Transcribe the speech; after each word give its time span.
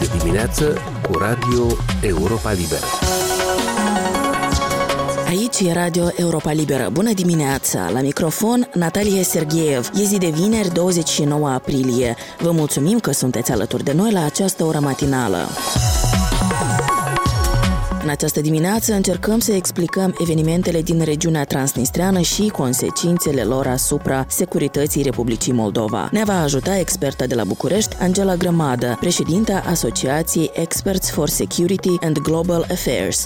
Este 0.00 0.16
dimineață 0.18 0.76
cu 1.10 1.18
Radio 1.18 1.66
Europa 2.00 2.52
Liberă. 2.52 2.84
Aici 5.26 5.60
e 5.60 5.72
Radio 5.72 6.08
Europa 6.16 6.52
Liberă. 6.52 6.88
Bună 6.92 7.12
dimineața! 7.12 7.90
La 7.90 8.00
microfon, 8.00 8.68
Natalia 8.74 9.22
Sergeev. 9.22 9.90
E 9.94 10.04
zi 10.04 10.18
de 10.18 10.28
vineri, 10.28 10.72
29 10.72 11.48
aprilie. 11.48 12.16
Vă 12.38 12.50
mulțumim 12.50 12.98
că 12.98 13.12
sunteți 13.12 13.52
alături 13.52 13.84
de 13.84 13.92
noi 13.92 14.12
la 14.12 14.24
această 14.24 14.64
oră 14.64 14.78
matinală. 14.80 15.48
În 18.02 18.08
această 18.08 18.40
dimineață 18.40 18.92
încercăm 18.92 19.38
să 19.38 19.52
explicăm 19.52 20.14
evenimentele 20.20 20.82
din 20.82 21.02
regiunea 21.04 21.44
transnistreană 21.44 22.20
și 22.20 22.48
consecințele 22.48 23.42
lor 23.42 23.66
asupra 23.66 24.24
securității 24.28 25.02
Republicii 25.02 25.52
Moldova. 25.52 26.08
Ne 26.12 26.22
va 26.24 26.42
ajuta 26.42 26.78
experta 26.78 27.26
de 27.26 27.34
la 27.34 27.44
București, 27.44 27.96
Angela 28.00 28.34
Grămadă, 28.34 28.96
președinta 29.00 29.62
Asociației 29.66 30.50
Experts 30.54 31.10
for 31.10 31.28
Security 31.28 31.94
and 32.00 32.18
Global 32.18 32.66
Affairs. 32.70 33.24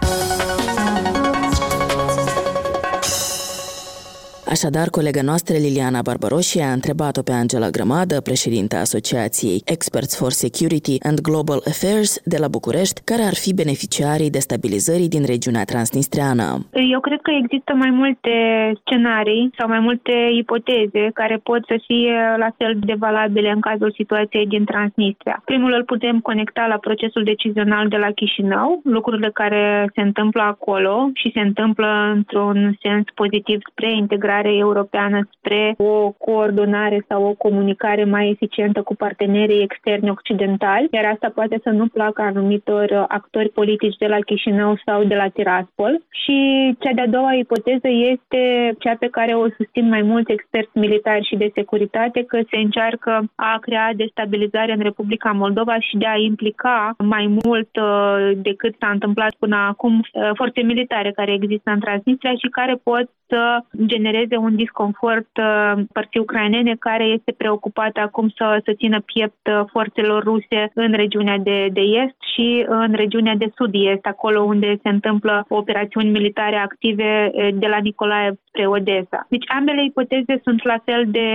Așadar, 4.55 4.89
colega 4.99 5.23
noastră 5.31 5.55
Liliana 5.65 6.07
Barbaroși 6.09 6.59
a 6.69 6.71
întrebat-o 6.79 7.23
pe 7.29 7.35
Angela 7.43 7.71
Grămadă, 7.77 8.17
președinta 8.29 8.77
Asociației 8.87 9.59
Experts 9.75 10.15
for 10.21 10.33
Security 10.45 10.97
and 11.09 11.19
Global 11.29 11.61
Affairs 11.71 12.11
de 12.33 12.39
la 12.43 12.49
București, 12.57 12.99
care 13.11 13.23
ar 13.31 13.37
fi 13.45 13.51
beneficiarii 13.63 14.37
destabilizării 14.39 15.13
din 15.15 15.25
regiunea 15.33 15.65
transnistreană. 15.73 16.47
Eu 16.95 17.01
cred 17.07 17.21
că 17.27 17.33
există 17.43 17.73
mai 17.83 17.93
multe 18.01 18.35
scenarii 18.83 19.45
sau 19.59 19.67
mai 19.75 19.83
multe 19.89 20.15
ipoteze 20.43 21.03
care 21.21 21.37
pot 21.49 21.63
să 21.71 21.77
fie 21.87 22.17
la 22.45 22.51
fel 22.59 22.73
de 22.91 22.95
valabile 23.07 23.51
în 23.57 23.61
cazul 23.69 23.93
situației 24.01 24.47
din 24.55 24.65
Transnistria. 24.65 25.43
Primul 25.45 25.73
îl 25.79 25.85
putem 25.93 26.17
conecta 26.29 26.65
la 26.73 26.79
procesul 26.87 27.23
decizional 27.33 27.89
de 27.89 27.97
la 27.97 28.11
Chișinău, 28.19 28.81
lucrurile 28.85 29.31
care 29.41 29.91
se 29.95 30.01
întâmplă 30.01 30.43
acolo 30.43 31.11
și 31.15 31.31
se 31.35 31.41
întâmplă 31.41 31.89
într-un 32.15 32.79
sens 32.83 33.05
pozitiv 33.15 33.59
spre 33.71 33.91
integrare 33.93 34.35
integrare 34.37 34.57
europeană 34.57 35.29
spre 35.33 35.75
o 35.77 36.11
coordonare 36.11 37.05
sau 37.09 37.25
o 37.25 37.35
comunicare 37.35 38.05
mai 38.05 38.31
eficientă 38.31 38.83
cu 38.83 38.95
partenerii 38.95 39.63
externi 39.63 40.11
occidentali, 40.11 40.89
iar 40.91 41.05
asta 41.05 41.31
poate 41.35 41.61
să 41.63 41.71
nu 41.71 41.87
placă 41.87 42.23
anumitor 42.23 43.05
actori 43.09 43.49
politici 43.49 43.97
de 43.97 44.07
la 44.07 44.19
Chișinău 44.21 44.79
sau 44.85 45.05
de 45.05 45.15
la 45.15 45.29
Tiraspol. 45.29 46.03
Și 46.23 46.37
cea 46.79 46.93
de-a 46.93 47.07
doua 47.07 47.33
ipoteză 47.33 47.89
este 47.89 48.75
cea 48.79 48.97
pe 48.99 49.09
care 49.11 49.33
o 49.35 49.47
susțin 49.57 49.89
mai 49.89 50.03
mulți 50.03 50.33
experți 50.33 50.79
militari 50.79 51.27
și 51.27 51.37
de 51.37 51.51
securitate, 51.55 52.25
că 52.25 52.39
se 52.51 52.57
încearcă 52.57 53.31
a 53.35 53.59
crea 53.61 53.93
destabilizare 53.97 54.73
în 54.73 54.83
Republica 54.83 55.31
Moldova 55.31 55.79
și 55.81 55.97
de 55.97 56.07
a 56.07 56.17
implica 56.17 56.95
mai 56.99 57.27
mult 57.45 57.69
uh, 57.77 58.31
decât 58.37 58.75
s-a 58.79 58.91
întâmplat 58.91 59.35
până 59.39 59.57
acum 59.57 59.95
uh, 59.99 60.31
forțe 60.35 60.61
militare 60.61 61.11
care 61.13 61.33
există 61.33 61.71
în 61.71 61.81
Transnistria 61.81 62.33
și 62.33 62.49
care 62.59 62.75
pot 62.83 63.07
să 63.29 63.59
genereze 63.87 64.26
un 64.35 64.57
disconfort 64.57 65.29
uh, 65.37 65.83
părții 65.93 66.21
ucrainene 66.21 66.75
care 66.79 67.05
este 67.05 67.33
preocupată 67.37 68.01
acum 68.01 68.29
să, 68.29 68.61
să 68.65 68.73
țină 68.73 69.01
piept 69.01 69.47
uh, 69.47 69.65
forțelor 69.71 70.23
ruse 70.23 70.71
în 70.75 70.93
regiunea 70.93 71.39
de, 71.39 71.69
de 71.73 71.81
est 71.81 72.17
și 72.35 72.65
în 72.69 72.93
regiunea 72.93 73.35
de 73.35 73.53
sud-est, 73.55 74.07
acolo 74.07 74.41
unde 74.43 74.79
se 74.83 74.89
întâmplă 74.89 75.45
operațiuni 75.49 76.11
militare 76.11 76.57
active 76.57 77.31
uh, 77.33 77.49
de 77.55 77.67
la 77.67 77.79
Nicolaev 77.79 78.35
spre 78.57 78.67
Odessa. 78.77 79.27
Deci 79.29 79.45
ambele 79.59 79.85
ipoteze 79.85 80.41
sunt 80.45 80.65
la 80.65 80.79
fel 80.85 81.03
de 81.07 81.29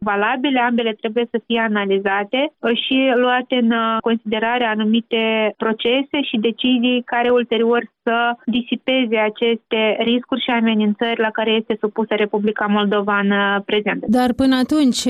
valabile, 0.00 0.60
ambele 0.60 0.92
trebuie 1.00 1.26
să 1.30 1.40
fie 1.46 1.60
analizate 1.60 2.52
și 2.84 2.98
luate 3.14 3.54
în 3.54 3.72
considerare 4.00 4.64
anumite 4.64 5.54
procese 5.56 6.18
și 6.28 6.36
decizii 6.48 7.02
care 7.04 7.30
ulterior 7.30 7.82
să 8.02 8.16
disipeze 8.44 9.16
aceste 9.16 9.80
riscuri 9.98 10.42
și 10.42 10.50
amenințări 10.50 11.20
la 11.20 11.30
care 11.30 11.50
este 11.50 11.76
supusă 11.80 12.14
Republica 12.14 12.66
Moldova 12.66 13.18
în 13.18 13.32
prezent. 13.64 14.04
Dar 14.06 14.32
până 14.32 14.56
atunci, 14.56 15.02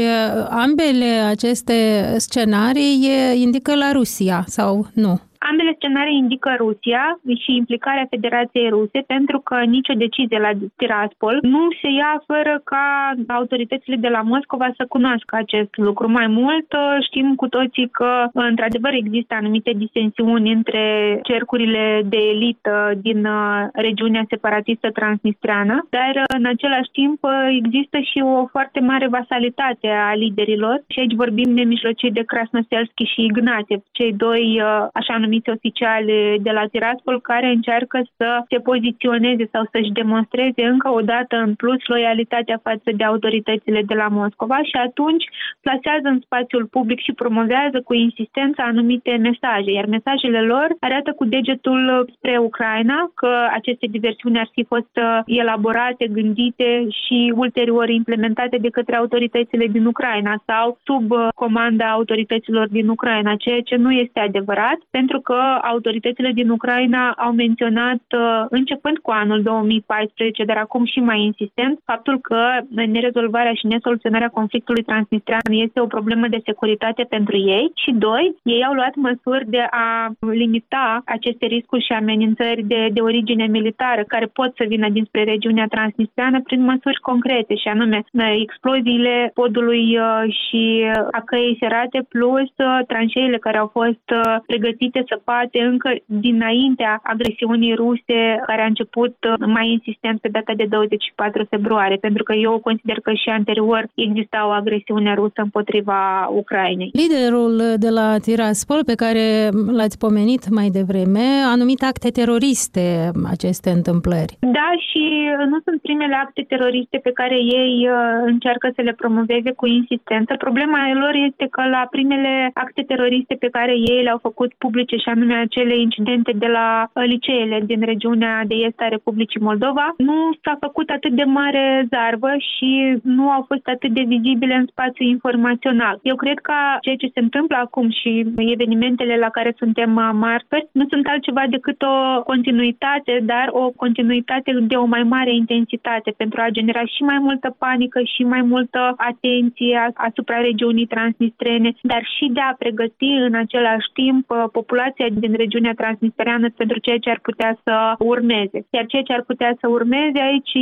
ambele 0.64 1.10
aceste 1.34 1.74
scenarii 2.16 3.06
indică 3.34 3.74
la 3.74 3.92
Rusia 3.92 4.42
sau 4.46 4.86
nu? 4.94 5.20
Ambele 5.38 5.74
scenarii 5.76 6.16
indică 6.16 6.54
Rusia 6.58 7.18
și 7.44 7.56
implicarea 7.56 8.06
Federației 8.10 8.68
Ruse 8.68 9.00
pentru 9.06 9.38
că 9.38 9.56
nicio 9.60 9.92
decizie 9.92 10.38
la 10.38 10.50
Tiraspol 10.76 11.38
nu 11.42 11.68
se 11.80 11.88
ia 12.00 12.22
fără 12.26 12.60
ca 12.64 13.14
autoritățile 13.26 13.96
de 13.96 14.08
la 14.08 14.20
Moscova 14.20 14.68
să 14.76 14.84
cunoască 14.88 15.36
acest 15.36 15.76
lucru. 15.76 16.10
Mai 16.10 16.26
mult 16.26 16.68
știm 17.06 17.34
cu 17.34 17.48
toții 17.48 17.88
că 17.88 18.10
într-adevăr 18.32 18.92
există 18.92 19.34
anumite 19.34 19.72
disensiuni 19.76 20.52
între 20.52 20.84
cercurile 21.22 22.02
de 22.04 22.16
elită 22.16 22.92
din 23.00 23.24
uh, 23.24 23.66
regiunea 23.72 24.24
separatistă 24.28 24.90
transnistreană, 24.90 25.86
dar 25.90 26.12
în 26.36 26.44
același 26.46 26.90
timp 26.92 27.18
există 27.62 27.98
și 27.98 28.18
o 28.24 28.46
foarte 28.46 28.80
mare 28.80 29.08
vasalitate 29.08 29.88
a 29.88 30.14
liderilor 30.14 30.82
și 30.88 30.98
aici 31.00 31.14
vorbim 31.14 31.50
nemijlocit 31.52 32.12
de 32.12 32.22
Krasnoselski 32.22 33.04
și 33.04 33.24
Ignatiev, 33.24 33.80
cei 33.92 34.12
doi 34.12 34.60
uh, 34.62 34.86
așa 34.92 35.14
numiți 35.28 35.50
oficiali 35.56 36.38
de 36.46 36.52
la 36.58 36.64
Tiraspol 36.72 37.20
care 37.20 37.46
încearcă 37.46 37.98
să 38.16 38.28
se 38.50 38.58
poziționeze 38.70 39.44
sau 39.52 39.64
să-și 39.72 39.96
demonstreze 40.00 40.62
încă 40.74 40.88
o 40.98 41.00
dată 41.00 41.36
în 41.46 41.54
plus 41.54 41.80
loialitatea 41.92 42.58
față 42.62 42.90
de 42.98 43.04
autoritățile 43.04 43.80
de 43.90 43.94
la 43.94 44.08
Moscova 44.08 44.58
și 44.70 44.76
atunci 44.86 45.24
plasează 45.60 46.08
în 46.14 46.20
spațiul 46.26 46.64
public 46.76 47.00
și 47.06 47.12
promovează 47.22 47.78
cu 47.84 47.94
insistență 47.94 48.60
anumite 48.62 49.12
mesaje, 49.28 49.70
iar 49.72 49.86
mesajele 49.96 50.42
lor 50.52 50.68
arată 50.80 51.10
cu 51.12 51.24
degetul 51.24 52.10
spre 52.14 52.36
Ucraina 52.38 52.98
că 53.14 53.32
aceste 53.58 53.86
diversiuni 53.90 54.38
ar 54.38 54.48
fi 54.52 54.64
fost 54.64 54.94
uh, 54.96 55.18
elaborate, 55.26 56.04
gândite 56.18 56.86
și 57.02 57.32
ulterior 57.36 57.88
implementate 57.88 58.56
de 58.56 58.70
către 58.70 58.96
autoritățile 58.96 59.66
din 59.66 59.84
Ucraina 59.86 60.42
sau 60.46 60.78
sub 60.84 61.10
uh, 61.10 61.28
comanda 61.34 61.90
autorităților 61.90 62.66
din 62.68 62.88
Ucraina, 62.88 63.34
ceea 63.36 63.60
ce 63.60 63.76
nu 63.76 63.90
este 63.90 64.20
adevărat, 64.20 64.78
pentru 64.90 65.17
pentru 65.18 65.34
că 65.34 65.66
autoritățile 65.66 66.30
din 66.32 66.48
Ucraina 66.50 67.10
au 67.10 67.32
menționat, 67.32 68.02
uh, 68.10 68.44
începând 68.48 68.98
cu 68.98 69.10
anul 69.10 69.42
2014, 69.42 70.44
dar 70.44 70.56
acum 70.56 70.84
și 70.84 71.00
mai 71.00 71.20
insistent, 71.20 71.78
faptul 71.84 72.20
că 72.20 72.40
nerezolvarea 72.70 73.52
și 73.52 73.66
nesoluționarea 73.66 74.28
conflictului 74.28 74.82
transnistrean 74.82 75.40
este 75.48 75.80
o 75.80 75.86
problemă 75.86 76.26
de 76.28 76.40
securitate 76.44 77.02
pentru 77.08 77.36
ei 77.36 77.72
și, 77.74 77.90
doi, 77.92 78.36
ei 78.42 78.64
au 78.64 78.72
luat 78.72 78.94
măsuri 78.94 79.50
de 79.50 79.62
a 79.70 80.12
limita 80.20 81.02
aceste 81.04 81.46
riscuri 81.46 81.84
și 81.84 81.92
amenințări 81.92 82.62
de, 82.62 82.88
de 82.92 83.00
origine 83.00 83.46
militară 83.46 84.02
care 84.06 84.26
pot 84.26 84.50
să 84.56 84.64
vină 84.68 84.88
dinspre 84.88 85.24
regiunea 85.24 85.66
transnistreană 85.66 86.40
prin 86.42 86.62
măsuri 86.62 87.00
concrete 87.00 87.54
și 87.54 87.68
anume 87.68 88.04
exploziile 88.40 89.30
podului 89.34 89.98
uh, 89.98 90.22
și 90.42 90.84
a 91.10 91.20
căii 91.24 91.56
ferate 91.60 92.06
plus 92.08 92.50
uh, 92.56 92.78
tranșeile 92.86 93.38
care 93.38 93.58
au 93.58 93.66
fost 93.66 94.06
pregătite 94.46 95.02
săpate 95.08 95.58
încă 95.60 95.90
dinaintea 96.04 97.00
agresiunii 97.02 97.74
ruse 97.74 98.20
care 98.46 98.62
a 98.62 98.72
început 98.72 99.16
uh, 99.24 99.46
mai 99.46 99.68
insistent 99.70 100.20
pe 100.20 100.28
data 100.28 100.52
de 100.56 100.64
24 100.64 101.46
februarie, 101.50 101.96
pentru 101.96 102.22
că 102.22 102.32
eu 102.34 102.58
consider 102.58 103.00
că 103.00 103.12
și 103.12 103.28
anterior 103.28 103.82
exista 103.94 104.46
o 104.46 104.50
agresiune 104.50 105.14
rusă 105.14 105.40
împotriva 105.42 106.28
Ucrainei. 106.30 106.90
Liderul 106.92 107.54
de 107.76 107.88
la 107.88 108.16
Tiraspol, 108.18 108.80
pe 108.84 108.94
care 108.94 109.48
l-ați 109.78 109.98
pomenit 109.98 110.48
mai 110.48 110.68
devreme, 110.68 111.26
a 111.52 111.54
numit 111.56 111.82
acte 111.82 112.08
teroriste 112.10 113.10
aceste 113.34 113.70
întâmplări. 113.70 114.36
Da, 114.40 114.68
și 114.88 115.04
nu 115.52 115.58
sunt 115.64 115.80
primele 115.80 116.14
acte 116.14 116.42
teroriste 116.48 116.98
pe 117.02 117.12
care 117.20 117.38
ei 117.60 117.88
uh, 117.88 117.96
încearcă 118.32 118.70
să 118.74 118.82
le 118.82 118.92
promoveze 118.92 119.50
cu 119.60 119.66
insistență. 119.66 120.32
Problema 120.38 120.92
lor 121.02 121.14
este 121.28 121.46
că 121.50 121.62
la 121.76 121.86
primele 121.90 122.50
acte 122.54 122.82
teroriste 122.82 123.34
pe 123.34 123.48
care 123.56 123.72
ei 123.72 124.02
le-au 124.02 124.18
făcut 124.18 124.50
publice 124.58 124.96
și 124.98 125.08
anume 125.08 125.34
acele 125.34 125.76
incidente 125.78 126.32
de 126.34 126.46
la 126.46 126.90
uh, 126.92 127.04
liceele 127.06 127.60
din 127.66 127.80
regiunea 127.80 128.44
de 128.46 128.54
est 128.54 128.80
a 128.80 128.88
Republicii 128.88 129.40
Moldova, 129.40 129.94
nu 129.96 130.30
s-a 130.42 130.56
făcut 130.60 130.88
atât 130.90 131.12
de 131.12 131.24
mare 131.24 131.86
zarvă 131.90 132.32
și 132.52 132.98
nu 133.02 133.30
au 133.30 133.42
fost 133.46 133.66
atât 133.68 133.90
de 133.90 134.04
vizibile 134.06 134.54
în 134.54 134.66
spațiu 134.66 135.04
informațional. 135.04 135.98
Eu 136.02 136.16
cred 136.16 136.38
că 136.38 136.54
ceea 136.80 136.96
ce 136.96 137.10
se 137.14 137.20
întâmplă 137.20 137.56
acum 137.56 137.90
și 137.90 138.26
evenimentele 138.36 139.16
la 139.16 139.28
care 139.28 139.54
suntem 139.56 139.96
uh, 139.96 140.10
martori 140.12 140.68
nu 140.72 140.84
sunt 140.90 141.06
altceva 141.06 141.44
decât 141.50 141.82
o 141.82 142.22
continuitate, 142.22 143.20
dar 143.22 143.46
o 143.50 143.70
continuitate 143.70 144.50
de 144.60 144.74
o 144.74 144.84
mai 144.84 145.02
mare 145.02 145.34
intensitate 145.34 146.10
pentru 146.16 146.40
a 146.40 146.48
genera 146.50 146.84
și 146.84 147.02
mai 147.02 147.18
multă 147.18 147.56
panică 147.58 148.00
și 148.14 148.22
mai 148.22 148.42
multă 148.42 148.94
atenție 148.96 149.90
asupra 149.94 150.40
regiunii 150.40 150.86
transnistrene, 150.86 151.70
dar 151.82 152.02
și 152.16 152.26
de 152.32 152.40
a 152.40 152.54
pregăti 152.58 153.10
în 153.28 153.34
același 153.34 153.88
timp 153.92 154.30
uh, 154.30 154.44
populația 154.52 154.87
populația 154.88 155.20
din 155.20 155.36
regiunea 155.36 155.74
transnistreană 155.80 156.46
pentru 156.56 156.78
ceea 156.78 156.98
ce 156.98 157.10
ar 157.10 157.20
putea 157.22 157.58
să 157.64 157.74
urmeze. 157.98 158.58
Iar 158.70 158.86
ceea 158.86 159.02
ce 159.02 159.12
ar 159.12 159.24
putea 159.30 159.56
să 159.60 159.66
urmeze 159.68 160.20
aici, 160.28 160.54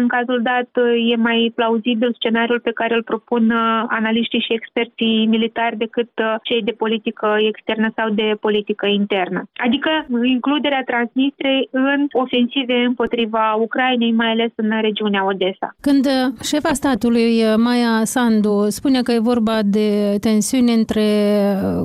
în 0.00 0.06
cazul 0.08 0.40
dat, 0.42 0.70
e 1.12 1.16
mai 1.16 1.52
plauzibil 1.54 2.10
scenariul 2.14 2.60
pe 2.60 2.76
care 2.80 2.94
îl 2.94 3.02
propun 3.02 3.50
analiștii 3.88 4.44
și 4.46 4.52
experții 4.52 5.26
militari 5.26 5.76
decât 5.76 6.10
cei 6.42 6.62
de 6.62 6.74
politică 6.82 7.36
externă 7.50 7.88
sau 7.96 8.08
de 8.10 8.36
politică 8.40 8.86
internă. 8.86 9.40
Adică 9.66 9.90
includerea 10.24 10.82
Transnistrei 10.86 11.68
în 11.70 12.06
ofensive 12.12 12.76
împotriva 12.86 13.54
Ucrainei, 13.54 14.12
mai 14.12 14.30
ales 14.30 14.52
în 14.56 14.70
regiunea 14.80 15.26
Odessa. 15.26 15.74
Când 15.80 16.04
șefa 16.42 16.72
statului 16.72 17.42
Maia 17.56 18.04
Sandu 18.04 18.66
spune 18.68 19.00
că 19.02 19.12
e 19.12 19.18
vorba 19.32 19.58
de 19.64 20.16
tensiuni 20.20 20.74
între 20.74 21.06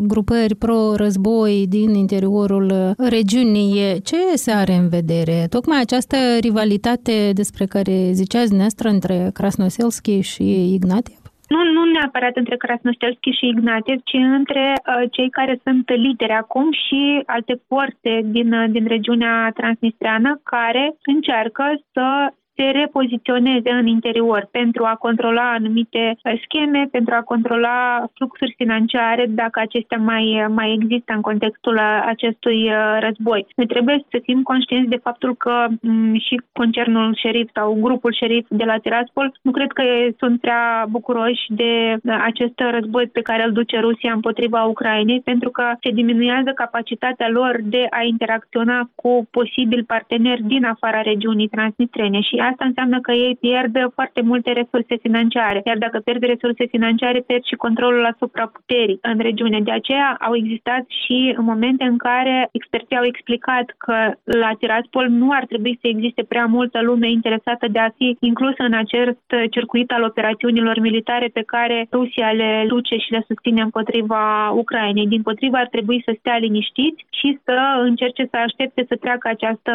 grupări 0.02 0.56
pro-război 0.56 1.65
din 1.68 1.94
interiorul 1.94 2.94
regiunii, 2.98 4.02
ce 4.02 4.18
se 4.36 4.52
are 4.52 4.74
în 4.74 4.90
vedere? 4.90 5.46
Tocmai 5.50 5.80
această 5.82 6.18
rivalitate 6.42 7.32
despre 7.34 7.66
care 7.66 8.12
ziceați 8.12 8.52
dumneavoastră 8.54 8.90
între 8.90 9.30
Krasnoselski 9.34 10.20
și 10.20 10.74
Ignatiev? 10.74 11.26
Nu, 11.48 11.60
nu 11.76 11.84
neapărat 11.86 12.36
între 12.36 12.58
Krasnostelski 12.58 13.30
și 13.30 13.46
Ignatiev, 13.48 14.00
ci 14.04 14.18
între 14.40 14.74
uh, 14.74 15.04
cei 15.12 15.30
care 15.30 15.60
sunt 15.64 15.90
lideri 15.90 16.32
acum 16.32 16.72
și 16.72 17.22
alte 17.26 17.62
forțe 17.68 18.14
din, 18.24 18.54
uh, 18.54 18.70
din 18.70 18.86
regiunea 18.88 19.52
transnistreană 19.56 20.40
care 20.44 20.96
încearcă 21.06 21.64
să 21.94 22.08
se 22.56 22.64
repoziționeze 22.64 23.72
în 23.72 23.88
interior 23.88 24.48
pentru 24.52 24.84
a 24.84 24.96
controla 24.96 25.52
anumite 25.52 26.18
uh, 26.24 26.34
scheme, 26.44 26.88
pentru 26.92 27.14
a 27.14 27.22
controla 27.22 28.06
fluxuri 28.14 28.54
financiare, 28.58 29.26
dacă 29.30 29.60
acestea 29.60 29.98
mai, 29.98 30.46
mai 30.50 30.74
există 30.74 31.14
în 31.14 31.22
contextul 31.22 31.76
uh, 31.76 32.04
acestui 32.06 32.60
uh, 32.64 32.98
război. 33.00 33.46
Noi 33.56 33.66
trebuie 33.66 34.06
să 34.10 34.20
fim 34.24 34.42
conștienți 34.42 34.90
de 34.90 35.04
faptul 35.04 35.36
că 35.36 35.68
mm, 35.82 36.20
și 36.20 36.42
concernul 36.52 37.16
șerif 37.16 37.50
sau 37.54 37.78
grupul 37.82 38.14
șerif 38.14 38.46
de 38.50 38.64
la 38.64 38.78
Tiraspol 38.78 39.38
nu 39.42 39.52
cred 39.52 39.72
că 39.72 39.84
sunt 40.18 40.42
prea 40.42 40.86
bucuroși 40.90 41.46
de 41.48 41.98
acest 42.30 42.60
război 42.72 43.08
pe 43.08 43.22
care 43.22 43.44
îl 43.44 43.52
duce 43.52 43.80
Rusia 43.80 44.14
împotriva 44.14 44.64
Ucrainei, 44.64 45.22
pentru 45.22 45.50
că 45.50 45.64
se 45.82 45.90
diminuează 45.92 46.52
capacitatea 46.56 47.30
lor 47.30 47.60
de 47.64 47.88
a 47.90 48.04
interacționa 48.04 48.90
cu 48.96 49.28
posibil 49.32 49.84
parteneri 49.84 50.44
din 50.44 50.66
afara 50.66 51.02
regiunii 51.02 51.48
transnistrene 51.48 52.22
și 52.22 52.36
asta 52.52 52.66
înseamnă 52.66 53.00
că 53.00 53.12
ei 53.12 53.36
pierd 53.46 53.76
foarte 53.94 54.22
multe 54.22 54.52
resurse 54.52 54.96
financiare. 55.06 55.62
Iar 55.66 55.78
dacă 55.78 55.98
pierd 56.00 56.24
resurse 56.24 56.66
financiare, 56.66 57.20
pierd 57.20 57.44
și 57.44 57.56
controlul 57.56 58.06
asupra 58.06 58.46
puterii 58.48 59.00
în 59.02 59.18
regiune. 59.18 59.60
De 59.62 59.72
aceea 59.72 60.18
au 60.28 60.36
existat 60.36 60.84
și 61.02 61.36
momente 61.38 61.84
în 61.84 61.98
care 61.98 62.50
experții 62.52 62.98
au 62.98 63.04
explicat 63.04 63.66
că 63.78 63.98
la 64.24 64.52
Tiraspol 64.60 65.08
nu 65.10 65.32
ar 65.32 65.46
trebui 65.46 65.78
să 65.82 65.88
existe 65.88 66.24
prea 66.24 66.46
multă 66.46 66.82
lume 66.82 67.10
interesată 67.10 67.66
de 67.68 67.80
a 67.80 67.90
fi 67.98 68.18
inclusă 68.20 68.62
în 68.70 68.74
acest 68.74 69.26
circuit 69.50 69.92
al 69.92 70.04
operațiunilor 70.04 70.80
militare 70.80 71.28
pe 71.34 71.44
care 71.46 71.88
Rusia 71.92 72.32
le 72.32 72.66
duce 72.68 72.96
și 72.98 73.12
le 73.12 73.24
susține 73.28 73.62
împotriva 73.62 74.50
Ucrainei. 74.50 75.08
Din 75.08 75.22
potriva 75.22 75.58
ar 75.58 75.68
trebui 75.68 76.02
să 76.06 76.16
stea 76.20 76.38
liniștiți 76.38 77.06
și 77.10 77.40
să 77.44 77.58
încerce 77.80 78.28
să 78.32 78.38
aștepte 78.38 78.86
să 78.88 78.96
treacă 78.96 79.28
această 79.28 79.74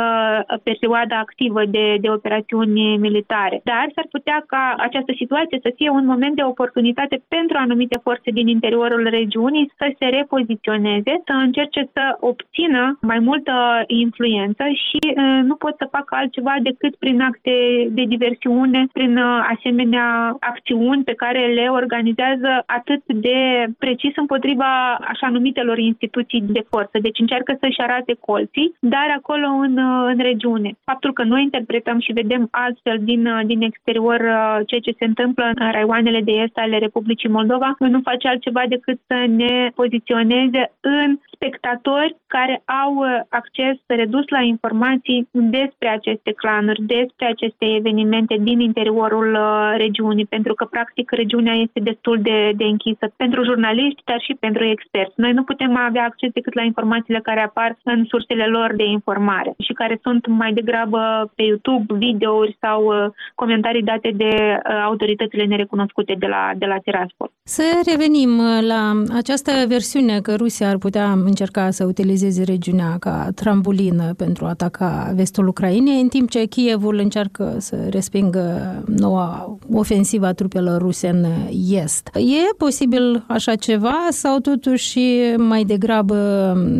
perioadă 0.62 1.14
activă 1.14 1.62
de, 1.64 1.96
de 2.00 2.10
operațiuni 2.10 2.59
operațiuni 2.60 2.96
militare. 2.96 3.60
Dar 3.64 3.86
s-ar 3.94 4.06
putea 4.10 4.44
ca 4.46 4.74
această 4.78 5.12
situație 5.16 5.58
să 5.62 5.72
fie 5.76 5.90
un 5.90 6.04
moment 6.06 6.34
de 6.36 6.42
oportunitate 6.42 7.22
pentru 7.28 7.56
anumite 7.56 7.98
forțe 8.02 8.30
din 8.30 8.48
interiorul 8.48 9.06
regiunii 9.10 9.72
să 9.76 9.92
se 9.98 10.06
repoziționeze, 10.06 11.12
să 11.24 11.32
încerce 11.32 11.88
să 11.92 12.16
obțină 12.20 12.98
mai 13.00 13.18
multă 13.18 13.52
influență 13.86 14.64
și 14.86 14.98
nu 15.42 15.54
pot 15.54 15.74
să 15.78 15.88
facă 15.90 16.14
altceva 16.14 16.54
decât 16.62 16.96
prin 16.96 17.20
acte 17.20 17.54
de 17.90 18.04
diversiune, 18.08 18.86
prin 18.92 19.16
asemenea 19.56 20.36
acțiuni 20.40 21.04
pe 21.04 21.14
care 21.14 21.46
le 21.46 21.68
organizează 21.70 22.62
atât 22.66 23.02
de 23.06 23.66
precis 23.78 24.12
împotriva 24.16 24.94
așa 24.94 25.28
numitelor 25.28 25.78
instituții 25.78 26.40
de 26.40 26.64
forță. 26.70 26.98
Deci 26.98 27.18
încearcă 27.18 27.56
să-și 27.60 27.80
arate 27.80 28.16
colții, 28.20 28.74
dar 28.80 29.08
acolo 29.16 29.46
în, 29.46 29.78
în 30.06 30.18
regiune. 30.18 30.70
Faptul 30.84 31.12
că 31.12 31.22
noi 31.22 31.42
interpretăm 31.42 31.98
și 32.00 32.12
vedem 32.12 32.48
altfel 32.50 32.98
din, 33.00 33.26
uh, 33.26 33.40
din 33.46 33.62
exterior 33.62 34.20
uh, 34.20 34.66
ceea 34.66 34.80
ce 34.80 34.94
se 34.98 35.04
întâmplă 35.04 35.44
în 35.54 35.70
raioanele 35.72 36.20
de 36.20 36.32
est 36.32 36.56
ale 36.58 36.78
Republicii 36.78 37.28
Moldova, 37.28 37.74
nu 37.78 38.00
face 38.04 38.28
altceva 38.28 38.62
decât 38.68 38.98
să 39.06 39.24
ne 39.28 39.70
poziționeze 39.74 40.72
în 40.80 41.18
spectatori 41.34 42.16
care 42.26 42.62
au 42.84 42.94
uh, 42.94 43.20
acces 43.28 43.76
redus 43.86 44.24
la 44.28 44.40
informații 44.40 45.28
despre 45.30 45.88
aceste 45.88 46.32
clanuri, 46.32 46.82
despre 46.82 47.26
aceste 47.26 47.74
evenimente 47.74 48.36
din 48.40 48.60
interiorul 48.60 49.38
regiunii, 49.76 50.26
pentru 50.26 50.54
că, 50.54 50.64
practic, 50.64 51.10
regiunea 51.10 51.54
este 51.54 51.80
destul 51.80 52.18
de, 52.22 52.52
de 52.56 52.64
închisă 52.64 53.12
pentru 53.16 53.44
jurnaliști, 53.44 54.02
dar 54.04 54.20
și 54.20 54.36
pentru 54.40 54.64
experți. 54.64 55.12
Noi 55.16 55.32
nu 55.32 55.42
putem 55.42 55.76
avea 55.76 56.04
acces 56.04 56.30
decât 56.32 56.54
la 56.54 56.62
informațiile 56.62 57.20
care 57.20 57.40
apar 57.40 57.76
în 57.84 58.04
sursele 58.04 58.46
lor 58.46 58.74
de 58.76 58.84
informare 58.84 59.54
și 59.58 59.72
care 59.72 59.98
sunt 60.02 60.26
mai 60.26 60.52
degrabă 60.52 61.32
pe 61.34 61.42
YouTube, 61.42 61.94
video 61.94 62.39
videouri 62.40 62.56
sau 62.60 62.84
uh, 62.84 63.12
comentarii 63.34 63.82
date 63.82 64.12
de 64.16 64.32
uh, 64.34 64.82
autoritățile 64.84 65.44
nerecunoscute 65.44 66.14
de 66.18 66.26
la, 66.26 66.50
de 66.56 66.66
la 66.66 66.78
Tiraspol. 66.78 67.30
Să 67.42 67.62
revenim 67.90 68.38
uh, 68.38 68.58
la 68.66 69.02
această 69.16 69.50
versiune 69.68 70.20
că 70.20 70.34
Rusia 70.34 70.68
ar 70.68 70.76
putea 70.76 71.10
încerca 71.10 71.70
să 71.70 71.84
utilizeze 71.84 72.44
regiunea 72.44 72.96
ca 73.00 73.28
trambulină 73.34 74.14
pentru 74.16 74.44
a 74.44 74.48
ataca 74.48 75.12
vestul 75.14 75.48
Ucrainei, 75.48 76.00
în 76.00 76.08
timp 76.08 76.30
ce 76.30 76.44
Kievul 76.44 76.98
încearcă 76.98 77.54
să 77.58 77.76
respingă 77.90 78.74
noua 78.86 79.58
ofensivă 79.72 80.26
a 80.26 80.32
trupelor 80.32 80.80
ruse 80.80 81.08
în 81.08 81.24
est. 81.70 82.10
E 82.14 82.54
posibil 82.58 83.24
așa 83.28 83.54
ceva 83.54 84.06
sau 84.10 84.38
totuși 84.38 84.98
mai 85.36 85.64
degrabă 85.64 86.16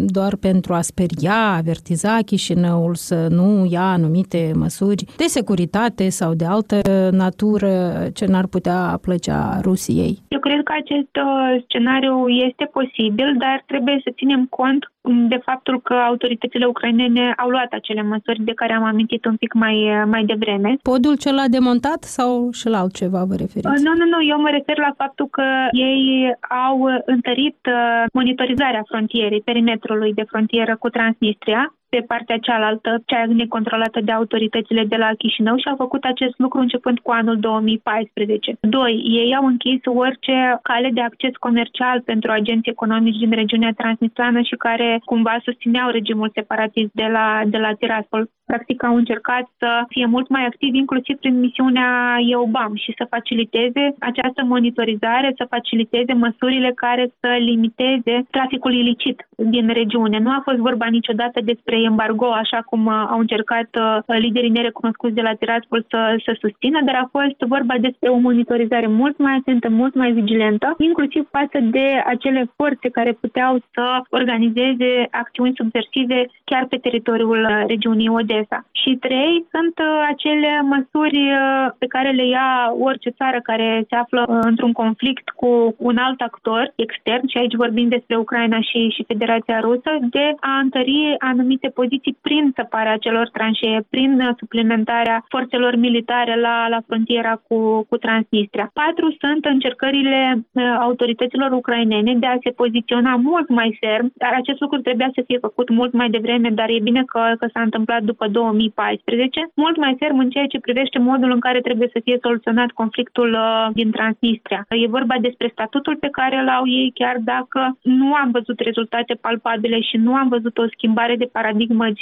doar 0.07 0.37
pentru 0.37 0.75
a 0.75 0.81
speria, 0.81 1.55
avertiza 1.57 2.19
Chișinăul 2.25 2.95
să 2.95 3.27
nu 3.31 3.67
ia 3.71 3.93
anumite 3.93 4.53
măsuri 4.55 5.05
de 5.17 5.25
securitate 5.27 5.50
securitate 5.51 6.09
sau 6.09 6.35
de 6.35 6.45
altă 6.45 6.81
natură 7.11 7.71
ce 8.15 8.25
n-ar 8.27 8.47
putea 8.47 8.99
plăcea 9.03 9.61
Rusiei? 9.63 10.19
Eu 10.29 10.41
cred 10.41 10.63
că 10.63 10.73
acest 10.83 11.15
uh, 11.17 11.63
scenariu 11.65 12.29
este 12.29 12.65
posibil, 12.73 13.29
dar 13.39 13.65
trebuie 13.67 14.01
să 14.05 14.11
ținem 14.17 14.47
cont 14.59 14.83
de 15.29 15.39
faptul 15.45 15.81
că 15.81 15.95
autoritățile 15.95 16.67
ucrainene 16.67 17.35
au 17.37 17.49
luat 17.49 17.71
acele 17.73 18.03
măsuri 18.03 18.45
de 18.45 18.53
care 18.55 18.73
am 18.73 18.85
amintit 18.85 19.25
un 19.25 19.37
pic 19.37 19.53
mai, 19.53 19.77
mai 20.07 20.25
devreme. 20.25 20.77
Podul 20.83 21.17
cel 21.17 21.39
a 21.39 21.49
demontat 21.49 22.03
sau 22.03 22.51
și 22.53 22.69
la 22.69 22.79
altceva 22.79 23.25
vă 23.25 23.35
referiți? 23.35 23.73
Uh, 23.73 23.81
nu, 23.87 23.93
nu, 24.01 24.05
nu, 24.05 24.19
eu 24.33 24.41
mă 24.41 24.51
refer 24.51 24.79
la 24.79 24.93
faptul 24.97 25.29
că 25.31 25.47
ei 25.73 26.35
au 26.69 26.79
întărit 27.05 27.59
uh, 27.67 28.05
monitorizarea 28.13 28.83
frontierei, 28.91 29.41
perimetrului 29.41 30.13
de 30.15 30.25
frontieră 30.31 30.77
cu 30.77 30.89
Transnistria, 30.89 31.75
pe 31.91 32.05
partea 32.07 32.39
cealaltă, 32.39 33.03
cea 33.07 33.25
necontrolată 33.27 34.01
de 34.01 34.13
autoritățile 34.13 34.85
de 34.85 34.97
la 34.97 35.11
Chișinău 35.19 35.57
și 35.57 35.69
au 35.69 35.77
făcut 35.77 36.05
acest 36.05 36.35
lucru 36.39 36.59
începând 36.61 36.99
cu 36.99 37.11
anul 37.11 37.39
2014. 37.39 38.57
Doi, 38.61 38.93
ei 39.21 39.37
au 39.37 39.47
închis 39.47 39.81
orice 39.85 40.59
cale 40.63 40.91
de 40.93 41.01
acces 41.01 41.35
comercial 41.37 42.01
pentru 42.01 42.31
agenții 42.31 42.71
economici 42.71 43.23
din 43.23 43.31
regiunea 43.31 43.73
transnistrană 43.77 44.41
și 44.41 44.57
care 44.57 45.01
cumva 45.05 45.37
susțineau 45.43 45.91
regimul 45.91 46.31
separatist 46.35 46.91
de 46.93 47.09
la, 47.13 47.43
de 47.47 47.59
la 47.59 47.73
Tiraspol 47.73 48.29
practic 48.51 48.83
au 48.85 48.97
încercat 48.97 49.45
să 49.59 49.71
fie 49.89 50.07
mult 50.07 50.29
mai 50.29 50.45
activi, 50.47 50.79
inclusiv 50.79 51.17
prin 51.17 51.41
misiunea 51.41 51.91
EUBAM 52.33 52.75
și 52.75 52.95
să 52.99 53.05
faciliteze 53.15 53.85
această 53.99 54.41
monitorizare, 54.45 55.29
să 55.37 55.53
faciliteze 55.55 56.13
măsurile 56.13 56.71
care 56.75 57.05
să 57.21 57.29
limiteze 57.49 58.15
traficul 58.31 58.73
ilicit 58.83 59.19
din 59.37 59.67
regiune. 59.81 60.19
Nu 60.19 60.31
a 60.31 60.41
fost 60.45 60.59
vorba 60.59 60.87
niciodată 60.87 61.39
despre 61.51 61.77
embargo, 61.85 62.27
așa 62.33 62.61
cum 62.69 62.87
uh, 62.87 63.07
au 63.11 63.19
încercat 63.19 63.69
uh, 63.77 64.17
liderii 64.19 64.57
nerecunoscuți 64.59 65.15
de 65.15 65.21
la 65.21 65.35
Tiraspol 65.35 65.85
să, 65.89 66.17
să 66.25 66.37
susțină, 66.41 66.79
dar 66.85 66.95
a 66.95 67.09
fost 67.11 67.39
vorba 67.39 67.75
despre 67.81 68.09
o 68.09 68.17
monitorizare 68.17 68.87
mult 68.87 69.19
mai 69.19 69.35
atentă, 69.41 69.69
mult 69.69 69.95
mai 69.95 70.13
vigilentă, 70.13 70.75
inclusiv 70.79 71.29
față 71.31 71.59
de 71.61 72.03
acele 72.07 72.51
forțe 72.57 72.89
care 72.89 73.13
puteau 73.13 73.59
să 73.73 73.85
organizeze 74.11 75.09
acțiuni 75.11 75.57
subversive 75.57 76.27
chiar 76.45 76.67
pe 76.67 76.77
teritoriul 76.77 77.43
uh, 77.45 77.65
regiunii 77.67 78.09
Ode. 78.09 78.29
Odessa. 78.31 78.65
Și 78.73 78.91
trei 79.01 79.47
sunt 79.55 79.79
uh, 79.79 80.09
acele 80.13 80.51
măsuri 80.75 81.17
uh, 81.17 81.67
pe 81.79 81.87
care 81.87 82.11
le 82.11 82.27
ia 82.27 82.75
orice 82.81 83.11
țară 83.11 83.39
care 83.43 83.85
se 83.89 83.95
află 83.95 84.27
uh, 84.29 84.39
într-un 84.41 84.73
conflict 84.73 85.29
cu 85.29 85.75
un 85.79 85.97
alt 85.97 86.21
actor 86.21 86.73
extern, 86.77 87.27
și 87.29 87.39
aici 87.39 87.55
vorbim 87.55 87.89
despre 87.89 88.17
Ucraina 88.17 88.61
și, 88.61 88.89
și 88.89 89.05
Federația 89.07 89.61
Rusă, 89.61 89.91
de 90.01 90.35
a 90.41 90.59
întări 90.59 91.15
anumite 91.19 91.70
poziții 91.75 92.19
prin 92.21 92.53
săparea 92.57 92.97
celor 92.97 93.29
tranșee, 93.29 93.87
prin 93.91 94.35
suplimentarea 94.39 95.25
forțelor 95.29 95.77
militare 95.77 96.41
la, 96.41 96.69
la 96.69 96.81
frontiera 96.87 97.35
cu, 97.49 97.87
cu 97.89 97.97
Transnistria. 97.97 98.71
Patru 98.73 99.17
sunt 99.21 99.45
încercările 99.45 100.21
uh, 100.53 100.63
autorităților 100.79 101.51
ucrainene 101.53 102.15
de 102.15 102.27
a 102.27 102.39
se 102.43 102.51
poziționa 102.51 103.17
mult 103.17 103.49
mai 103.49 103.77
ferm, 103.81 104.13
dar 104.15 104.33
acest 104.35 104.61
lucru 104.61 104.79
trebuia 104.79 105.11
să 105.15 105.23
fie 105.27 105.39
făcut 105.39 105.69
mult 105.71 105.93
mai 105.93 106.11
devreme, 106.11 106.49
dar 106.51 106.69
e 106.69 106.89
bine 106.89 107.03
că, 107.07 107.23
că 107.39 107.47
s-a 107.53 107.61
întâmplat 107.61 108.03
după 108.03 108.29
2014, 108.29 109.51
mult 109.55 109.77
mai 109.77 109.95
ferm 109.99 110.19
în 110.19 110.31
ceea 110.31 110.47
ce 110.47 110.59
privește 110.61 110.99
modul 110.99 111.31
în 111.31 111.41
care 111.41 111.61
trebuie 111.61 111.89
să 111.93 112.01
fie 112.05 112.19
soluționat 112.23 112.71
conflictul 112.71 113.31
uh, 113.33 113.69
din 113.73 113.91
Transnistria. 113.91 114.67
E 114.69 114.97
vorba 114.99 115.15
despre 115.21 115.49
statutul 115.53 115.97
pe 115.97 116.09
care 116.19 116.37
îl 116.37 116.49
au 116.49 116.67
ei, 116.67 116.91
chiar 116.95 117.17
dacă 117.21 117.79
nu 117.83 118.15
am 118.15 118.31
văzut 118.31 118.59
rezultate 118.61 119.15
palpabile 119.15 119.81
și 119.81 119.97
nu 119.97 120.15
am 120.15 120.29
văzut 120.29 120.59
o 120.59 120.71
schimbare 120.75 121.17
de 121.17 121.29
paradigmă 121.33 121.60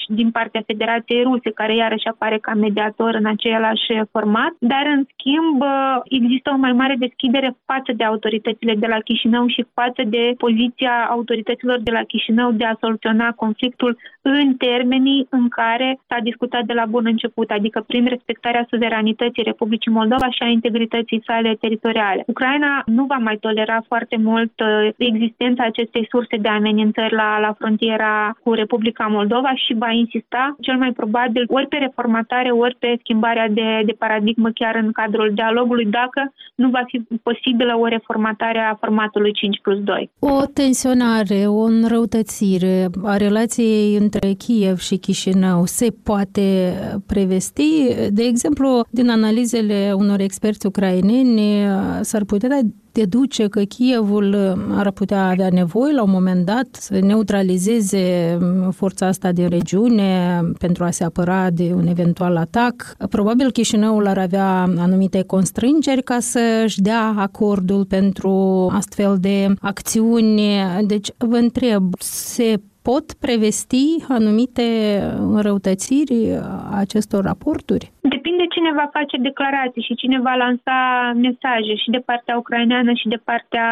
din 0.08 0.30
partea 0.30 0.62
Federației 0.66 1.22
Ruse, 1.22 1.50
care 1.50 1.74
iarăși 1.74 2.06
apare 2.06 2.38
ca 2.38 2.54
mediator 2.54 3.14
în 3.14 3.26
același 3.26 3.86
format, 4.10 4.52
dar 4.58 4.84
în 4.96 5.04
schimb 5.12 5.60
uh, 5.60 5.96
există 6.04 6.50
o 6.54 6.56
mai 6.56 6.72
mare 6.72 6.94
deschidere 6.98 7.56
față 7.64 7.92
de 7.96 8.04
autoritățile 8.04 8.74
de 8.74 8.86
la 8.86 8.98
Chișinău 9.00 9.46
și 9.46 9.66
față 9.74 10.02
de 10.06 10.34
poziția 10.38 11.06
autorităților 11.10 11.78
de 11.80 11.90
la 11.90 12.02
Chișinău 12.02 12.52
de 12.52 12.64
a 12.64 12.76
soluționa 12.80 13.32
conflictul 13.32 13.96
în 14.30 14.54
termenii 14.54 15.26
în 15.30 15.48
care 15.48 15.98
s-a 16.08 16.18
discutat 16.22 16.64
de 16.64 16.72
la 16.72 16.86
bun 16.86 17.04
început, 17.06 17.50
adică 17.50 17.84
prin 17.86 18.04
respectarea 18.06 18.66
suveranității 18.70 19.42
Republicii 19.42 19.92
Moldova 19.98 20.30
și 20.30 20.42
a 20.42 20.46
integrității 20.46 21.22
sale 21.26 21.56
teritoriale. 21.60 22.22
Ucraina 22.26 22.82
nu 22.86 23.04
va 23.04 23.16
mai 23.16 23.36
tolera 23.36 23.78
foarte 23.86 24.16
mult 24.16 24.52
uh, 24.60 24.90
existența 24.96 25.62
acestei 25.64 26.06
surse 26.10 26.36
de 26.36 26.48
amenințări 26.48 27.14
la, 27.14 27.38
la 27.40 27.52
frontiera 27.58 28.36
cu 28.42 28.52
Republica 28.52 29.06
Moldova 29.06 29.52
și 29.54 29.74
va 29.74 29.90
insista 29.90 30.56
cel 30.60 30.76
mai 30.76 30.92
probabil 30.92 31.44
ori 31.48 31.66
pe 31.66 31.76
reformatare, 31.76 32.50
ori 32.50 32.76
pe 32.78 32.96
schimbarea 32.98 33.48
de, 33.48 33.82
de 33.84 33.92
paradigmă 33.98 34.48
chiar 34.54 34.74
în 34.74 34.92
cadrul 34.92 35.30
dialogului, 35.34 35.84
dacă 35.84 36.32
nu 36.54 36.68
va 36.68 36.82
fi 36.86 36.98
posibilă 37.22 37.76
o 37.78 37.86
reformatare 37.86 38.58
a 38.58 38.74
formatului 38.74 39.32
5 39.32 39.60
plus 39.62 39.78
2. 39.78 40.10
O 40.18 40.44
tensionare, 40.54 41.40
o 41.46 41.62
înrăutățire 41.62 42.86
a 43.04 43.16
relației 43.16 43.96
între 43.96 44.17
Kiev 44.38 44.78
și 44.78 44.96
Chișinău 44.96 45.66
se 45.66 45.86
poate 46.02 46.74
prevesti? 47.06 47.94
De 48.10 48.22
exemplu, 48.22 48.84
din 48.90 49.10
analizele 49.10 49.92
unor 49.96 50.20
experți 50.20 50.66
ucraineni, 50.66 51.40
s-ar 52.00 52.24
putea 52.24 52.60
deduce 52.92 53.46
că 53.46 53.60
Kievul 53.60 54.56
ar 54.70 54.90
putea 54.90 55.28
avea 55.28 55.48
nevoie 55.50 55.92
la 55.94 56.02
un 56.02 56.10
moment 56.10 56.44
dat 56.44 56.66
să 56.70 56.98
neutralizeze 56.98 58.38
forța 58.70 59.06
asta 59.06 59.32
din 59.32 59.48
regiune 59.48 60.40
pentru 60.58 60.84
a 60.84 60.90
se 60.90 61.04
apăra 61.04 61.50
de 61.50 61.72
un 61.74 61.86
eventual 61.86 62.36
atac. 62.36 62.94
Probabil 63.10 63.50
Chișinăul 63.50 64.06
ar 64.06 64.18
avea 64.18 64.62
anumite 64.62 65.22
constrângeri 65.22 66.02
ca 66.02 66.18
să-și 66.20 66.80
dea 66.80 67.14
acordul 67.16 67.84
pentru 67.84 68.30
astfel 68.72 69.16
de 69.20 69.54
acțiuni. 69.60 70.42
Deci 70.86 71.10
vă 71.16 71.36
întreb, 71.36 71.92
se 71.98 72.60
pot 72.82 73.12
prevesti 73.12 73.96
anumite 74.08 74.98
înrăutățiri 75.18 76.30
a 76.42 76.70
acestor 76.72 77.24
raporturi? 77.24 77.92
Depinde 78.14 78.44
cine 78.54 78.72
va 78.80 78.88
face 78.92 79.16
declarații 79.16 79.82
și 79.82 79.94
cine 79.94 80.18
va 80.20 80.34
lansa 80.34 80.78
mesaje 81.26 81.74
și 81.82 81.90
de 81.90 82.02
partea 82.08 82.36
ucraineană 82.36 82.92
și 82.92 83.08
de 83.08 83.20
partea 83.24 83.68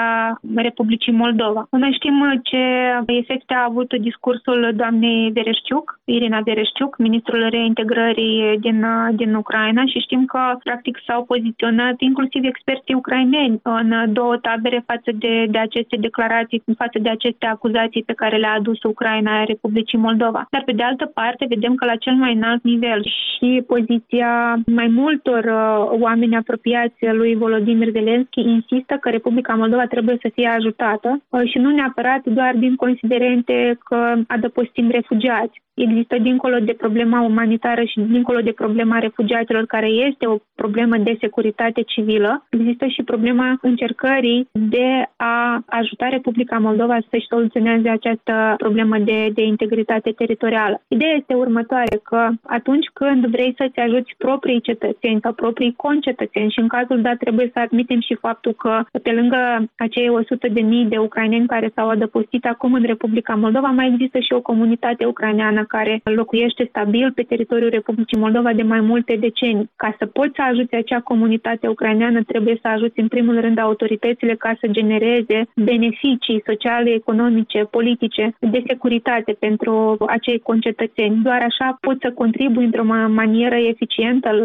Republicii 0.55 1.12
Moldova. 1.12 1.66
Noi 1.71 1.93
știm 1.99 2.40
ce 2.43 2.62
efecte 3.07 3.55
a 3.55 3.66
avut 3.69 3.95
discursul 3.95 4.73
doamnei 4.75 5.31
Vereșciuc, 5.31 5.99
Irina 6.05 6.40
Vereșciuc, 6.40 6.99
ministrul 6.99 7.47
reintegrării 7.50 8.59
din, 8.61 8.87
din 9.14 9.35
Ucraina 9.35 9.83
și 9.87 10.05
știm 10.07 10.25
că 10.25 10.40
practic 10.62 10.99
s-au 11.07 11.25
poziționat 11.25 11.95
inclusiv 11.99 12.45
experții 12.45 12.95
ucraineni 12.95 13.61
în 13.62 14.12
două 14.12 14.37
tabere 14.37 14.83
față 14.87 15.11
de, 15.14 15.47
de 15.49 15.59
aceste 15.59 15.97
declarații, 15.97 16.62
față 16.76 16.99
de 16.99 17.09
aceste 17.09 17.47
acuzații 17.47 18.02
pe 18.02 18.12
care 18.12 18.37
le-a 18.37 18.55
adus 18.59 18.83
Ucraina 18.83 19.45
Republicii 19.45 19.99
Moldova. 19.99 20.47
Dar 20.50 20.62
pe 20.64 20.73
de 20.73 20.83
altă 20.83 21.07
parte 21.07 21.47
vedem 21.49 21.75
că 21.75 21.85
la 21.85 21.97
cel 21.97 22.14
mai 22.14 22.33
înalt 22.35 22.62
nivel 22.62 23.02
și 23.05 23.62
poziția 23.66 24.25
mai 24.66 24.87
multor 24.87 25.45
uh, 25.45 26.00
oameni 26.00 26.37
apropiați 26.37 27.06
lui 27.12 27.35
Volodymyr 27.35 27.90
Zelensky 27.90 28.40
insistă 28.40 28.95
că 29.00 29.09
Republica 29.11 29.54
Moldova 29.54 29.87
trebuie 29.87 30.16
să 30.21 30.30
fie 30.35 30.49
ajutată 30.49 31.23
uh, 31.28 31.50
și 31.50 31.59
nu 31.59 31.71
neapărat 31.71 32.25
doar 32.25 32.54
din 32.56 32.75
considerente 32.76 33.78
că 33.85 34.14
adăpostim 34.26 34.90
refugiați. 34.90 35.64
Există 35.76 36.18
dincolo 36.18 36.59
de 36.59 36.73
problema 36.73 37.21
umanitară 37.21 37.83
și 37.85 38.00
dincolo 38.00 38.40
de 38.40 38.52
problema 38.52 38.99
refugiaților, 38.99 39.66
care 39.66 39.87
este 39.87 40.26
o 40.26 40.37
problemă 40.54 40.97
de 40.97 41.16
securitate 41.21 41.83
civilă, 41.83 42.47
există 42.50 42.87
și 42.87 43.02
problema 43.02 43.59
încercării 43.62 44.49
de 44.52 45.09
a 45.16 45.62
ajuta 45.66 46.09
Republica 46.09 46.59
Moldova 46.59 46.99
să-și 47.11 47.26
soluționeze 47.26 47.88
această 47.88 48.54
problemă 48.56 48.99
de, 48.99 49.30
de 49.35 49.42
integritate 49.42 50.11
teritorială. 50.11 50.80
Ideea 50.88 51.14
este 51.14 51.35
următoare, 51.35 52.00
că 52.02 52.28
atunci 52.42 52.87
când 52.92 53.26
vrei 53.26 53.54
să-ți 53.56 53.78
ajuți 53.78 54.14
proprii 54.18 54.61
cetățeni 54.61 55.20
sau 55.23 55.32
proprii 55.32 55.75
concetățeni 55.76 56.50
și 56.50 56.61
în 56.61 56.68
cazul 56.68 57.00
dat 57.02 57.16
trebuie 57.16 57.50
să 57.52 57.58
admitem 57.58 58.00
și 58.00 58.14
faptul 58.14 58.52
că 58.52 58.85
pe 59.02 59.12
lângă 59.12 59.37
acei 59.76 60.08
100 60.08 60.49
de 60.49 60.61
mii 60.61 60.85
de 60.85 60.99
ucraineni 60.99 61.46
care 61.46 61.73
s-au 61.75 61.88
adăpostit 61.88 62.44
acum 62.44 62.73
în 62.73 62.82
Republica 62.82 63.35
Moldova, 63.35 63.68
mai 63.68 63.90
există 63.92 64.18
și 64.18 64.32
o 64.32 64.40
comunitate 64.40 65.04
ucraineană 65.04 65.64
care 65.64 66.00
locuiește 66.04 66.66
stabil 66.68 67.12
pe 67.12 67.23
teritoriul 67.23 67.70
Republicii 67.70 68.18
Moldova 68.18 68.52
de 68.52 68.62
mai 68.62 68.80
multe 68.80 69.16
decenii. 69.16 69.70
Ca 69.76 69.94
să 69.99 70.06
poți 70.06 70.35
să 70.35 70.42
ajuți 70.42 70.75
acea 70.75 71.00
comunitate 71.00 71.68
ucraineană, 71.68 72.23
trebuie 72.23 72.58
să 72.62 72.68
ajuți 72.68 73.00
în 73.00 73.08
primul 73.08 73.40
rând 73.40 73.58
autoritățile 73.58 74.35
ca 74.35 74.56
să 74.61 74.66
genereze 74.66 75.49
beneficii 75.54 76.42
sociale, 76.46 76.90
economice, 76.90 77.61
politice, 77.70 78.35
de 78.40 78.62
securitate 78.66 79.32
pentru 79.32 79.96
acei 80.06 80.38
concetățeni. 80.38 81.23
Doar 81.23 81.42
așa 81.42 81.76
poți 81.80 81.99
să 82.02 82.11
contribui 82.11 82.64
într-o 82.64 82.85
manieră 83.20 83.54
eficientă 83.54 83.95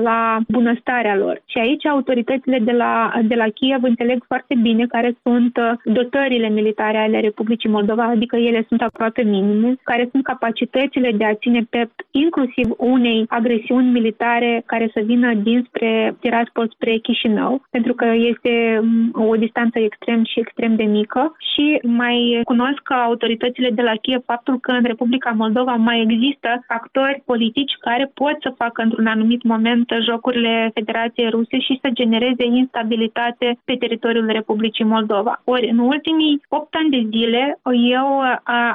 la 0.03 0.39
bunăstarea 0.47 1.15
lor. 1.15 1.41
Și 1.45 1.57
aici 1.57 1.85
autoritățile 1.85 2.59
de 2.59 2.71
la, 2.71 3.11
de 3.23 3.35
la 3.35 3.47
Kiev 3.47 3.83
înțeleg 3.83 4.23
foarte 4.27 4.55
bine 4.61 4.85
care 4.85 5.17
sunt 5.23 5.59
dotările 5.83 6.49
militare 6.49 6.97
ale 6.97 7.19
Republicii 7.19 7.69
Moldova, 7.69 8.03
adică 8.03 8.35
ele 8.35 8.65
sunt 8.67 8.81
aproape 8.81 9.21
minime, 9.23 9.75
care 9.83 10.07
sunt 10.11 10.23
capacitățile 10.23 11.11
de 11.11 11.25
a 11.25 11.33
ține 11.33 11.61
pept 11.69 12.05
inclusiv 12.11 12.67
unei 12.77 13.25
agresiuni 13.27 13.91
militare 13.91 14.63
care 14.65 14.89
să 14.93 15.01
vină 15.05 15.33
dinspre 15.33 16.15
Tiraspol 16.19 16.69
spre 16.73 16.97
Chișinău, 16.97 17.61
pentru 17.69 17.93
că 17.93 18.05
este 18.15 18.79
mm, 18.81 19.11
o 19.29 19.35
distanță 19.35 19.79
extrem 19.79 20.23
și 20.23 20.39
extrem 20.39 20.75
de 20.75 20.83
mică 20.83 21.35
și 21.53 21.79
mai 21.83 22.41
cunosc 22.43 22.91
autoritățile 22.91 23.69
de 23.69 23.81
la 23.81 23.95
Kiev 24.01 24.21
faptul 24.25 24.59
că 24.59 24.71
în 24.71 24.83
Republica 24.83 25.29
Moldova 25.29 25.75
mai 25.75 26.01
există 26.01 26.63
actori 26.67 27.21
politici 27.25 27.77
care 27.79 28.11
pot 28.13 28.35
să 28.41 28.53
facă 28.57 28.81
într-un 28.81 29.05
anumit 29.05 29.40
moment 29.43 29.89
jocurile 30.09 30.71
Federației 30.73 31.29
Ruse 31.29 31.59
și 31.59 31.79
să 31.81 31.89
genereze 31.93 32.45
instabilitate 32.45 33.59
pe 33.65 33.75
teritoriul 33.75 34.27
Republicii 34.27 34.85
Moldova. 34.85 35.41
Ori 35.43 35.69
în 35.69 35.77
ultimii 35.77 36.41
8 36.49 36.75
ani 36.75 36.89
de 36.89 37.17
zile 37.17 37.59
eu 37.95 38.07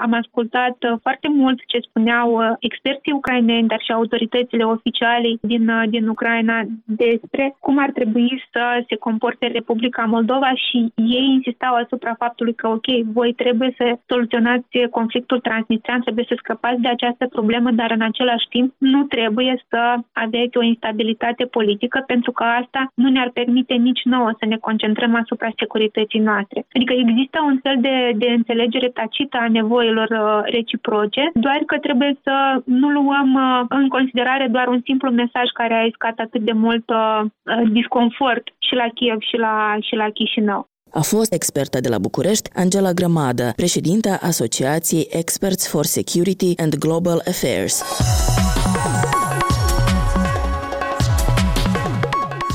am 0.00 0.12
ascultat 0.12 0.76
foarte 1.02 1.28
mult 1.28 1.58
ce 1.66 1.78
spuneau 1.88 2.36
Uh, 2.36 2.56
experții 2.60 3.12
ucraineni, 3.12 3.68
dar 3.68 3.80
și 3.80 3.92
autoritățile 3.92 4.64
oficiale 4.64 5.28
din, 5.40 5.68
uh, 5.68 5.82
din 5.88 6.08
Ucraina 6.08 6.62
despre 6.84 7.56
cum 7.60 7.78
ar 7.78 7.90
trebui 7.90 8.44
să 8.52 8.84
se 8.88 8.96
comporte 8.96 9.46
Republica 9.46 10.02
Moldova 10.04 10.50
și 10.54 10.92
ei 10.94 11.26
insistau 11.36 11.74
asupra 11.74 12.14
faptului 12.18 12.54
că, 12.54 12.68
ok, 12.68 12.86
voi 13.12 13.32
trebuie 13.32 13.74
să 13.76 13.98
soluționați 14.06 14.66
conflictul 14.90 15.40
transnistrian, 15.40 16.00
trebuie 16.00 16.24
să 16.28 16.34
scăpați 16.38 16.80
de 16.80 16.88
această 16.88 17.26
problemă, 17.26 17.70
dar 17.70 17.90
în 17.90 18.00
același 18.00 18.46
timp 18.48 18.74
nu 18.78 19.02
trebuie 19.02 19.64
să 19.68 19.94
aveți 20.12 20.55
o 20.56 20.62
instabilitate 20.62 21.44
politică, 21.44 22.02
pentru 22.06 22.32
că 22.32 22.44
asta 22.60 22.92
nu 22.94 23.08
ne-ar 23.08 23.30
permite 23.32 23.74
nici 23.74 24.02
nouă 24.04 24.30
să 24.38 24.44
ne 24.46 24.56
concentrăm 24.56 25.14
asupra 25.22 25.50
securității 25.56 26.26
noastre. 26.30 26.66
Adică 26.74 26.92
există 26.92 27.38
un 27.50 27.58
fel 27.62 27.76
de, 27.80 27.96
de 28.22 28.28
înțelegere 28.38 28.88
tacită 28.88 29.36
a 29.40 29.48
nevoilor 29.48 30.08
uh, 30.10 30.40
reciproce, 30.56 31.30
doar 31.34 31.60
că 31.66 31.78
trebuie 31.78 32.16
să 32.22 32.62
nu 32.64 32.88
luăm 32.88 33.34
uh, 33.34 33.64
în 33.68 33.88
considerare 33.88 34.46
doar 34.50 34.66
un 34.68 34.80
simplu 34.84 35.10
mesaj 35.10 35.48
care 35.52 35.74
a 35.74 35.88
iscat 35.90 36.18
atât 36.18 36.40
de 36.40 36.52
mult 36.52 36.90
uh, 36.90 37.20
uh, 37.22 37.62
disconfort 37.70 38.44
și 38.58 38.74
la 38.74 38.88
Kiev 38.94 39.20
și 39.20 39.36
la, 39.36 39.76
și 39.80 39.94
la 39.94 40.10
Chișinău. 40.10 40.68
A 40.90 41.00
fost 41.00 41.32
expertă 41.32 41.80
de 41.80 41.88
la 41.88 41.98
București 41.98 42.50
Angela 42.54 42.92
Grămadă, 42.92 43.52
președinta 43.56 44.18
Asociației 44.20 45.06
Experts 45.10 45.68
for 45.68 45.84
Security 45.84 46.52
and 46.56 46.74
Global 46.74 47.22
Affairs. 47.26 47.82